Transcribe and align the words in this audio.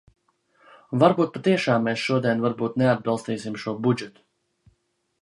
Un 0.95 1.03
varbūt 1.03 1.33
patiešām 1.35 1.87
mēs 1.89 2.07
šodien 2.07 2.43
varbūt 2.47 2.83
neatbalstīsim 2.85 3.63
šo 3.67 3.79
budžetu. 3.89 4.29